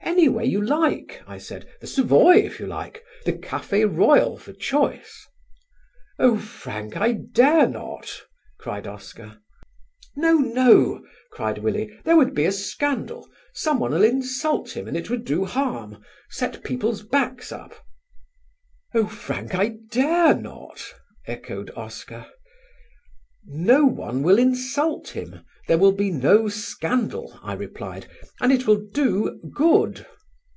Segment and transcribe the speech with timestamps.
[0.00, 5.28] "Anywhere you like," I said, "the Savoy if you like, the Café Royal for choice."
[6.18, 8.22] "Oh, Frank, I dare not,"
[8.58, 9.38] cried Oscar.
[10.16, 15.24] "No, no," cried Willie, "there would be a scandal; someone'll insult him and it would
[15.24, 17.74] do harm; set people's backs up."
[18.94, 20.84] "Oh, Frank, I dare not,"
[21.28, 22.26] echoed Oscar.
[23.44, 25.44] "No one will insult him.
[25.68, 28.06] There will be no scandal," I replied,
[28.40, 30.06] "and it will do good."